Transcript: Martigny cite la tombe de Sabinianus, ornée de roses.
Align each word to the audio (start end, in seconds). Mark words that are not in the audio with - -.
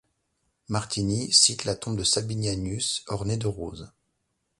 Martigny 0.67 1.31
cite 1.31 1.63
la 1.63 1.75
tombe 1.75 1.95
de 1.95 2.03
Sabinianus, 2.03 3.03
ornée 3.05 3.37
de 3.37 3.45
roses. 3.45 3.91